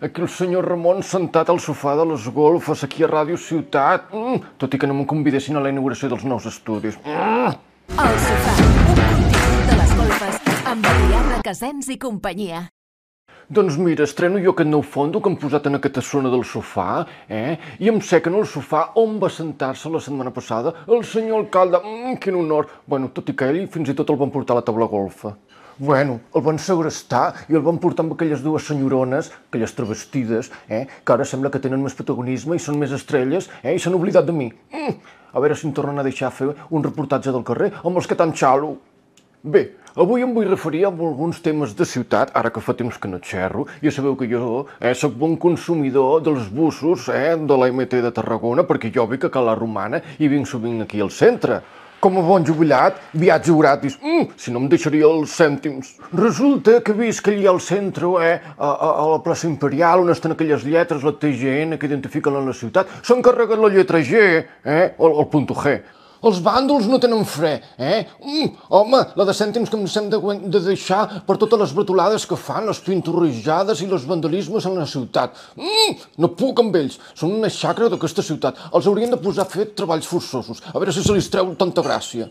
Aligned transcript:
Aquí 0.00 0.22
el 0.22 0.28
senyor 0.30 0.62
Ramon 0.62 1.00
sentat 1.02 1.48
al 1.50 1.58
sofà 1.58 1.96
de 1.98 2.04
les 2.06 2.28
golfes 2.30 2.84
aquí 2.86 3.02
a 3.02 3.08
Ràdio 3.10 3.34
Ciutat, 3.34 4.04
mm, 4.14 4.54
tot 4.56 4.74
i 4.74 4.78
que 4.78 4.86
no 4.86 4.94
m'en 4.94 5.06
convidessin 5.10 5.56
a 5.56 5.60
la 5.60 5.72
inauguració 5.72 6.08
dels 6.08 6.22
nous 6.22 6.46
estudis. 6.46 6.94
Mm. 7.04 7.56
El 7.98 8.18
sofà, 8.26 8.52
un 8.62 8.92
contingut 8.92 9.66
de 9.70 9.78
les 9.80 9.96
golfes 9.98 10.38
amb 10.70 10.86
Adrià 10.86 11.40
Casens 11.42 11.88
i 11.88 11.98
companyia. 11.98 12.68
Doncs 13.50 13.76
mira, 13.76 14.04
estreno 14.04 14.38
jo 14.38 14.52
aquest 14.52 14.70
nou 14.70 14.82
fondo 14.82 15.20
que 15.20 15.30
hem 15.30 15.36
posat 15.36 15.66
en 15.66 15.74
aquesta 15.74 16.00
zona 16.00 16.30
del 16.30 16.44
sofà, 16.44 17.04
eh? 17.28 17.58
I 17.80 17.88
em 17.88 18.00
sequen 18.00 18.34
el 18.34 18.46
sofà 18.46 18.92
on 18.94 19.18
va 19.18 19.28
sentar-se 19.28 19.90
la 19.90 19.98
setmana 19.98 20.30
passada 20.30 20.74
el 20.86 21.02
senyor 21.02 21.40
alcalde. 21.40 21.82
Mm, 21.82 22.18
quin 22.22 22.36
honor! 22.36 22.68
Bueno, 22.86 23.08
tot 23.08 23.30
i 23.30 23.34
que 23.34 23.50
ell 23.50 23.66
fins 23.66 23.88
i 23.88 23.94
tot 23.94 24.10
el 24.10 24.16
van 24.16 24.30
portar 24.30 24.54
a 24.54 24.60
la 24.60 24.62
taula 24.62 24.86
golfa. 24.86 25.34
Bueno, 25.80 26.18
el 26.34 26.42
van 26.42 26.56
segrestar 26.58 27.44
i 27.46 27.54
el 27.54 27.62
van 27.62 27.76
portar 27.78 28.02
amb 28.02 28.16
aquelles 28.16 28.40
dues 28.42 28.64
senyorones, 28.66 29.28
aquelles 29.46 29.74
travestides, 29.78 30.50
eh, 30.66 30.88
que 31.06 31.14
ara 31.14 31.26
sembla 31.28 31.52
que 31.54 31.60
tenen 31.62 31.84
més 31.84 31.94
protagonisme 31.94 32.58
i 32.58 32.62
són 32.64 32.80
més 32.80 32.90
estrelles, 32.96 33.46
eh, 33.62 33.76
i 33.76 33.78
s'han 33.78 33.94
oblidat 33.94 34.26
de 34.26 34.34
mi. 34.34 34.48
Mm. 34.74 34.96
A 35.30 35.38
veure 35.38 35.54
si 35.54 35.68
em 35.68 35.72
tornen 35.76 36.02
a 36.02 36.02
deixar 36.02 36.32
fer 36.34 36.50
un 36.50 36.82
reportatge 36.82 37.30
del 37.30 37.46
carrer 37.46 37.70
amb 37.84 37.94
els 37.94 38.10
que 38.10 38.18
tant 38.18 38.34
xalo. 38.34 38.74
Bé, 39.38 39.76
avui 39.94 40.26
em 40.26 40.34
vull 40.34 40.50
referir 40.50 40.82
a 40.84 40.90
alguns 40.90 41.38
temes 41.46 41.76
de 41.78 41.86
ciutat, 41.86 42.34
ara 42.34 42.50
que 42.50 42.60
fa 42.60 42.74
temps 42.74 42.98
que 42.98 43.06
no 43.06 43.22
xerro. 43.22 43.68
Ja 43.80 43.94
sabeu 43.94 44.16
que 44.18 44.26
jo 44.26 44.66
eh, 44.80 44.96
sóc 44.98 45.14
bon 45.14 45.36
consumidor 45.38 46.24
dels 46.26 46.50
bussos 46.50 47.06
eh, 47.08 47.36
de 47.38 47.56
la 47.56 47.70
MT 47.70 48.02
de 48.02 48.10
Tarragona, 48.10 48.66
perquè 48.66 48.90
jo 48.90 49.06
vinc 49.06 49.30
a 49.30 49.30
Cala 49.30 49.54
Romana 49.54 50.02
i 50.18 50.26
vinc 50.26 50.50
sovint 50.50 50.82
aquí 50.82 50.98
al 50.98 51.14
centre. 51.14 51.62
Com 51.98 52.14
a 52.14 52.22
bon 52.22 52.44
jubilat, 52.46 53.00
viatge 53.18 53.50
gratis. 53.58 53.96
Mm, 53.98 54.28
si 54.38 54.52
no 54.54 54.60
em 54.62 54.68
deixaria 54.70 55.08
els 55.08 55.32
cèntims. 55.34 55.96
Resulta 56.14 56.76
que 56.86 56.94
visc 56.94 57.26
allà 57.32 57.50
al 57.50 57.58
centre, 57.58 58.12
eh, 58.22 58.36
a, 58.54 58.68
a, 58.68 58.90
a 59.02 59.06
la 59.16 59.18
plaça 59.24 59.48
Imperial, 59.50 60.04
on 60.04 60.14
estan 60.14 60.36
aquelles 60.36 60.62
lletres, 60.62 61.02
la 61.02 61.16
TGN, 61.18 61.74
que 61.74 61.90
identifiquen 61.90 62.38
la 62.38 62.54
ciutat. 62.54 62.86
S'ha 63.02 63.18
encarregat 63.18 63.58
la 63.58 63.72
lletra 63.74 63.98
G, 63.98 64.22
eh, 64.62 64.84
o 64.96 65.10
el 65.10 65.26
punt 65.32 65.50
G. 65.58 65.80
Els 66.26 66.40
bàndols 66.42 66.88
no 66.90 66.98
tenen 67.02 67.22
fre, 67.28 67.52
eh? 67.78 68.00
Mm, 68.24 68.48
home, 68.74 69.02
la 69.18 69.26
de 69.28 69.34
cèntims 69.36 69.70
que 69.70 69.78
ens 69.78 69.94
hem 70.00 70.08
de, 70.10 70.18
de 70.50 70.62
deixar 70.64 71.04
per 71.28 71.36
totes 71.38 71.62
les 71.62 71.74
bretolades 71.76 72.26
que 72.26 72.38
fan, 72.38 72.66
les 72.66 72.82
pintorrejades 72.82 73.84
i 73.84 73.90
els 73.90 74.08
vandalismes 74.08 74.66
en 74.66 74.78
la 74.80 74.88
ciutat. 74.90 75.38
Mm, 75.58 76.02
no 76.18 76.32
puc 76.38 76.64
amb 76.64 76.74
ells, 76.80 76.98
són 77.14 77.36
una 77.38 77.52
xacra 77.52 77.90
d'aquesta 77.92 78.24
ciutat. 78.26 78.58
Els 78.72 78.90
haurien 78.90 79.14
de 79.14 79.22
posar 79.22 79.46
a 79.46 79.52
fer 79.52 79.70
treballs 79.78 80.10
forçosos, 80.10 80.64
a 80.72 80.76
veure 80.78 80.94
si 80.94 81.06
se 81.06 81.14
li 81.14 81.22
treu 81.30 81.54
tanta 81.58 81.86
gràcia. 81.86 82.28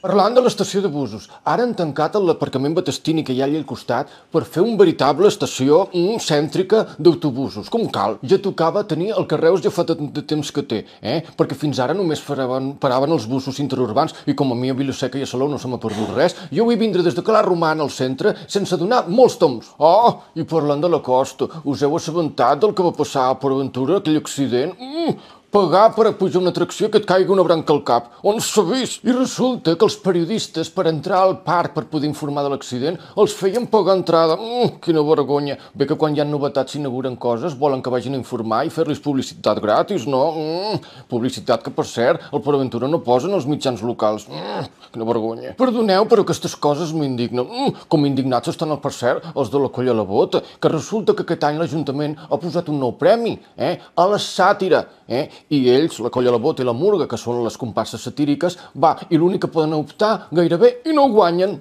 Parlant 0.00 0.32
de 0.32 0.40
l'estació 0.40 0.80
de 0.80 0.88
busos, 0.88 1.26
ara 1.44 1.60
han 1.60 1.74
tancat 1.76 2.14
l'aparcament 2.16 2.72
Batestini 2.72 3.20
que 3.20 3.34
hi 3.36 3.42
ha 3.42 3.44
allà 3.44 3.58
al 3.60 3.66
costat 3.68 4.08
per 4.32 4.40
fer 4.48 4.62
una 4.64 4.78
veritable 4.80 5.28
estació 5.28 5.82
mm, 5.90 6.22
cèntrica 6.24 6.78
d'autobusos, 6.96 7.68
com 7.68 7.84
cal. 7.92 8.16
Ja 8.24 8.38
tocava 8.40 8.80
tenir 8.88 9.10
el 9.12 9.26
carreus 9.28 9.60
ja 9.60 9.68
fa 9.68 9.84
tant 9.90 10.08
de 10.16 10.22
temps 10.24 10.52
que 10.56 10.64
té, 10.70 10.78
eh? 11.04 11.18
perquè 11.36 11.58
fins 11.62 11.82
ara 11.84 11.92
només 11.98 12.22
paraven, 12.24 12.70
paraven 12.80 13.12
els 13.12 13.26
busos 13.28 13.60
interurbans 13.60 14.16
i 14.24 14.34
com 14.38 14.54
a 14.54 14.56
mi 14.56 14.72
a 14.72 14.76
Vilaseca 14.78 15.20
i 15.20 15.26
a 15.26 15.28
Salou 15.28 15.52
no 15.52 15.58
se 15.60 15.68
m'ha 15.68 15.80
perdut 15.82 16.14
res, 16.16 16.38
jo 16.48 16.64
vull 16.64 16.80
vindre 16.80 17.04
des 17.04 17.18
de 17.18 17.26
Calà 17.26 17.44
Romana 17.44 17.84
al 17.84 17.92
centre 17.92 18.32
sense 18.46 18.80
donar 18.80 19.02
molts 19.12 19.36
toms. 19.42 19.74
Oh, 19.76 20.22
i 20.32 20.48
parlant 20.48 20.80
de 20.80 20.88
la 20.88 21.02
costa, 21.04 21.50
us 21.68 21.84
heu 21.84 22.00
assabentat 22.00 22.64
del 22.64 22.72
que 22.72 22.88
va 22.88 22.96
passar 22.96 23.28
per 23.36 23.52
aventura 23.52 24.00
aquell 24.00 24.16
accident? 24.22 24.72
Mm, 24.80 25.39
pagar 25.50 25.90
per 25.96 26.06
a 26.06 26.12
pujar 26.14 26.38
una 26.40 26.52
atracció 26.54 26.88
que 26.90 27.00
et 27.00 27.06
caigui 27.06 27.32
una 27.34 27.42
branca 27.42 27.74
al 27.74 27.82
cap. 27.86 28.12
On 28.22 28.38
s'ha 28.40 28.62
vist? 28.68 29.02
I 29.02 29.14
resulta 29.16 29.74
que 29.74 29.86
els 29.86 29.96
periodistes, 29.98 30.70
per 30.70 30.86
entrar 30.86 31.24
al 31.24 31.40
parc 31.46 31.74
per 31.74 31.84
poder 31.90 32.08
informar 32.08 32.44
de 32.46 32.52
l'accident, 32.52 32.98
els 33.18 33.34
feien 33.34 33.66
pagar 33.66 33.96
entrada. 33.98 34.36
Mm, 34.38 34.78
quina 34.84 35.02
vergonya. 35.02 35.58
Bé 35.74 35.88
que 35.90 35.96
quan 35.98 36.14
hi 36.14 36.22
ha 36.22 36.26
novetats 36.28 36.76
s'inauguren 36.76 37.16
coses, 37.18 37.56
volen 37.58 37.82
que 37.82 37.90
vagin 37.90 38.14
a 38.14 38.20
informar 38.20 38.62
i 38.66 38.70
fer-los 38.70 39.02
publicitat 39.02 39.58
gratis, 39.60 40.06
no? 40.06 40.22
Mm, 40.30 40.78
publicitat 41.10 41.64
que, 41.66 41.74
per 41.74 41.86
cert, 41.86 42.30
el 42.32 42.44
PortAventura 42.44 42.88
no 42.88 43.02
posen 43.02 43.34
els 43.34 43.46
mitjans 43.46 43.82
locals. 43.82 44.28
Mm, 44.30 44.70
quina 44.92 45.08
vergonya. 45.08 45.56
Perdoneu, 45.58 46.06
però 46.06 46.22
aquestes 46.22 46.54
coses 46.54 46.94
m'indignen. 46.94 47.44
Mm, 47.46 47.88
com 47.88 48.06
indignats 48.06 48.54
estan, 48.54 48.70
per 48.80 48.92
cert, 48.94 49.26
els 49.34 49.50
de 49.50 49.58
la 49.58 49.68
colla 49.68 49.94
la 49.94 50.06
bota, 50.06 50.42
que 50.60 50.68
resulta 50.68 51.14
que 51.14 51.26
aquest 51.26 51.42
any 51.44 51.58
l'Ajuntament 51.58 52.16
ha 52.30 52.38
posat 52.38 52.68
un 52.70 52.78
nou 52.78 52.92
premi, 52.92 53.38
eh? 53.58 53.80
a 53.96 54.06
la 54.06 54.18
sàtira, 54.18 54.86
eh? 55.08 55.28
I 55.48 55.62
ells, 55.72 55.98
la 56.04 56.10
Colla 56.12 56.34
la 56.34 56.42
Bota 56.42 56.62
i 56.62 56.68
la 56.68 56.76
Murga, 56.76 57.08
que 57.08 57.18
són 57.20 57.42
les 57.44 57.56
comparses 57.60 58.02
satíriques, 58.02 58.58
va, 58.76 58.96
i 59.10 59.16
l'únic 59.16 59.46
que 59.46 59.52
poden 59.52 59.74
optar 59.78 60.28
gairebé 60.30 60.76
i 60.86 60.96
no 60.96 61.08
guanyen. 61.08 61.58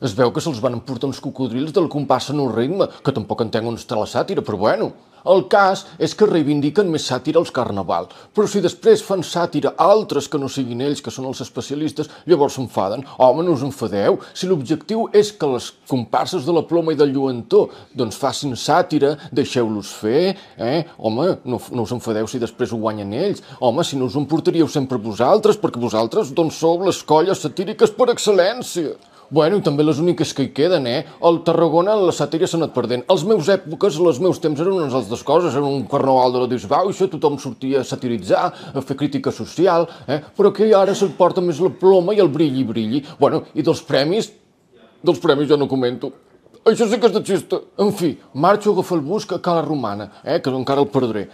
Es 0.00 0.14
veu 0.18 0.32
que 0.34 0.42
se'ls 0.42 0.62
van 0.64 0.78
emportar 0.80 1.10
uns 1.10 1.22
cocodrils 1.22 1.74
del 1.74 1.90
comparsa 1.92 2.34
no 2.34 2.50
ritme, 2.50 2.88
que 3.04 3.14
tampoc 3.14 3.44
entenc 3.44 3.68
on 3.70 3.78
està 3.78 3.98
la 3.98 4.10
sàtira, 4.10 4.42
però 4.42 4.58
bueno. 4.58 4.92
El 5.24 5.46
cas 5.48 5.86
és 5.96 6.12
que 6.12 6.26
reivindiquen 6.28 6.90
més 6.92 7.06
sàtira 7.08 7.40
als 7.40 7.52
carnaval, 7.54 8.10
però 8.36 8.44
si 8.50 8.60
després 8.60 9.00
fan 9.02 9.22
sàtira 9.24 9.70
a 9.72 9.86
altres 9.94 10.26
que 10.28 10.36
no 10.40 10.50
siguin 10.52 10.82
ells, 10.84 11.00
que 11.00 11.12
són 11.14 11.30
els 11.30 11.40
especialistes, 11.40 12.10
llavors 12.28 12.58
s'enfaden. 12.58 13.06
Home, 13.16 13.46
no 13.46 13.54
us 13.56 13.64
enfadeu. 13.64 14.18
Si 14.36 14.50
l'objectiu 14.50 15.06
és 15.16 15.30
que 15.32 15.48
les 15.48 15.70
comparses 15.88 16.44
de 16.44 16.52
la 16.52 16.66
ploma 16.68 16.92
i 16.92 17.00
del 17.00 17.14
lluentor 17.16 17.72
doncs 17.96 18.20
facin 18.20 18.52
sàtira, 18.52 19.14
deixeu-los 19.32 19.94
fer, 20.02 20.34
eh? 20.60 20.84
Home, 20.98 21.38
no, 21.48 21.62
no 21.72 21.88
us 21.88 21.96
enfadeu 21.96 22.28
si 22.28 22.42
després 22.42 22.76
ho 22.76 22.82
guanyen 22.84 23.16
ells. 23.16 23.40
Home, 23.64 23.80
si 23.80 23.96
no 23.96 24.10
us 24.12 24.20
en 24.20 24.28
portaríeu 24.28 24.68
sempre 24.68 25.00
vosaltres, 25.00 25.56
perquè 25.56 25.80
vosaltres 25.80 26.36
doncs 26.36 26.60
sou 26.60 26.84
les 26.84 27.00
colles 27.00 27.40
satíriques 27.40 27.96
per 27.96 28.12
excel·lència. 28.12 28.98
Bueno, 29.34 29.56
i 29.58 29.62
també 29.66 29.82
les 29.82 29.98
úniques 29.98 30.30
que 30.30 30.44
hi 30.46 30.50
queden, 30.54 30.84
eh? 30.86 31.00
El 31.26 31.40
Tarragona, 31.42 31.96
la 31.98 32.12
sàtira 32.14 32.46
s'ha 32.46 32.54
anat 32.60 32.70
perdent. 32.76 33.00
Els 33.10 33.24
meus 33.26 33.48
èpoques, 33.50 33.96
els 33.98 34.20
meus 34.22 34.38
temps 34.38 34.60
eren 34.62 34.76
unes 34.76 34.94
altres 34.94 35.24
coses, 35.26 35.56
era 35.58 35.66
un 35.66 35.88
carnaval 35.90 36.36
de 36.36 36.42
la 36.44 36.50
disbauxa, 36.52 37.08
tothom 37.10 37.40
sortia 37.42 37.80
a 37.80 37.88
satiritzar, 37.88 38.44
a 38.70 38.82
fer 38.86 38.94
crítica 39.00 39.32
social, 39.34 39.88
eh? 40.06 40.20
Però 40.36 40.52
que 40.54 40.68
ara 40.78 40.94
se'n 40.94 41.16
porta 41.18 41.42
més 41.42 41.58
la 41.58 41.72
ploma 41.80 42.14
i 42.14 42.22
el 42.22 42.30
brilli 42.30 42.62
brilli. 42.68 43.00
Bueno, 43.18 43.42
i 43.58 43.64
dels 43.66 43.82
premis, 43.88 44.30
dels 45.02 45.18
premis 45.24 45.50
jo 45.50 45.58
no 45.58 45.66
comento. 45.72 46.12
Això 46.70 46.86
sí 46.86 47.00
que 47.00 47.10
és 47.10 47.16
de 47.16 47.24
xista. 47.26 47.58
En 47.82 47.90
fi, 47.90 48.12
marxo 48.38 48.70
a 48.70 48.78
agafar 48.78 49.00
el 49.00 49.04
bus 49.08 49.26
a 49.34 49.40
Cala 49.42 49.66
Romana, 49.66 50.12
eh? 50.22 50.38
que 50.38 50.54
encara 50.54 50.86
el 50.86 50.92
perdré. 50.94 51.26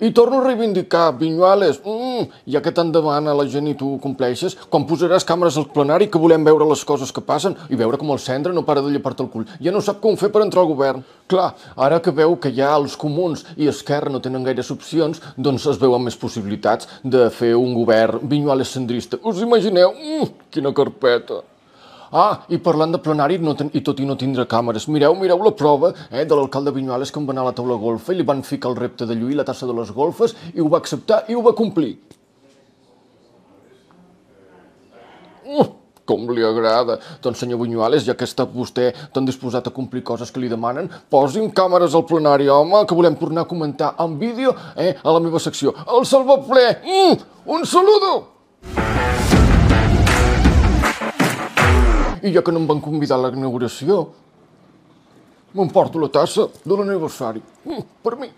I 0.00 0.12
torno 0.12 0.38
a 0.38 0.44
reivindicar, 0.44 1.18
Vinyuales, 1.18 1.80
mm, 1.82 2.28
ja 2.46 2.60
que 2.62 2.70
tant 2.70 2.92
demana 2.94 3.32
la 3.34 3.48
gent 3.50 3.66
i 3.66 3.74
tu 3.74 3.96
compleixes, 3.98 4.54
quan 4.70 4.86
posaràs 4.86 5.26
càmeres 5.26 5.56
al 5.58 5.66
plenari 5.74 6.06
que 6.06 6.20
volem 6.22 6.44
veure 6.46 6.68
les 6.70 6.84
coses 6.84 7.10
que 7.10 7.20
passen 7.20 7.56
i 7.68 7.74
veure 7.74 7.98
com 7.98 8.12
el 8.12 8.20
cendre 8.20 8.52
no 8.52 8.62
para 8.62 8.80
de 8.80 8.92
llepar-te 8.94 9.24
el 9.24 9.28
cul. 9.28 9.44
Ja 9.58 9.72
no 9.72 9.80
sap 9.80 10.00
com 10.00 10.16
fer 10.16 10.30
per 10.30 10.42
entrar 10.42 10.62
al 10.62 10.70
govern. 10.70 11.02
Clar, 11.26 11.50
ara 11.74 11.98
que 11.98 12.14
veu 12.14 12.36
que 12.36 12.54
ja 12.54 12.76
els 12.76 12.94
comuns 12.96 13.44
i 13.56 13.66
Esquerra 13.66 14.08
no 14.08 14.22
tenen 14.22 14.44
gaires 14.44 14.70
opcions, 14.70 15.20
doncs 15.36 15.66
es 15.66 15.82
veuen 15.82 16.04
més 16.04 16.16
possibilitats 16.16 16.86
de 17.02 17.28
fer 17.28 17.56
un 17.56 17.74
govern 17.74 18.22
Vinyuales 18.22 18.70
centrista. 18.70 19.18
Us 19.24 19.42
imagineu? 19.42 19.90
Mm, 19.98 20.34
quina 20.48 20.72
carpeta! 20.72 21.42
Ah, 22.12 22.44
i 22.48 22.56
parlant 22.64 22.94
de 22.94 23.00
plenari, 23.04 23.36
no 23.44 23.52
ten, 23.56 23.68
i 23.76 23.82
tot 23.84 23.98
i 24.00 24.06
no 24.08 24.16
tindre 24.16 24.46
càmeres, 24.48 24.86
mireu, 24.88 25.16
mireu 25.18 25.42
la 25.44 25.52
prova 25.56 25.92
eh, 26.10 26.24
de 26.24 26.36
l'alcalde 26.36 26.72
Vinyuales 26.72 27.12
que 27.12 27.20
em 27.20 27.26
va 27.28 27.34
anar 27.34 27.44
a 27.44 27.50
la 27.50 27.56
taula 27.56 27.76
golfa 27.80 28.14
i 28.14 28.20
li 28.20 28.24
van 28.28 28.40
ficar 28.42 28.70
el 28.72 28.78
repte 28.78 29.06
de 29.08 29.16
lluir 29.18 29.36
la 29.36 29.44
tassa 29.44 29.68
de 29.68 29.76
les 29.76 29.92
golfes 29.92 30.32
i 30.54 30.62
ho 30.64 30.68
va 30.72 30.80
acceptar 30.80 31.26
i 31.28 31.36
ho 31.36 31.42
va 31.44 31.52
complir. 31.58 31.98
Uh, 35.48 35.68
com 36.08 36.24
li 36.32 36.44
agrada. 36.44 36.96
Doncs 37.24 37.44
senyor 37.44 37.60
Bunyuales, 37.60 38.06
ja 38.08 38.16
que 38.16 38.24
està 38.28 38.48
vostè 38.48 38.88
tan 39.12 39.28
disposat 39.28 39.68
a 39.68 39.74
complir 39.74 40.04
coses 40.06 40.32
que 40.32 40.40
li 40.40 40.48
demanen, 40.48 40.88
posin 41.12 41.52
càmeres 41.52 41.92
al 41.92 42.06
plenari, 42.08 42.48
home, 42.48 42.86
que 42.88 42.96
volem 42.96 43.20
tornar 43.20 43.44
a 43.44 43.50
comentar 43.52 43.92
en 44.00 44.16
vídeo 44.20 44.56
eh, 44.76 44.94
a 44.96 45.12
la 45.12 45.20
meva 45.20 45.40
secció. 45.44 45.76
El 45.84 46.08
salvaple! 46.08 46.66
Mm, 46.88 47.30
un 47.52 47.68
saludo! 47.68 48.37
I 52.22 52.32
ja 52.34 52.42
que 52.42 52.52
no 52.52 52.62
em 52.62 52.66
van 52.66 52.80
convidar 52.82 53.18
a 53.18 53.26
la 53.26 53.30
inauguració, 53.34 54.00
m'emporto 55.54 56.00
la 56.02 56.10
tassa 56.12 56.48
de 56.64 56.76
l'aniversari. 56.76 57.42
Mm, 57.64 57.84
per 58.02 58.16
mi. 58.18 58.30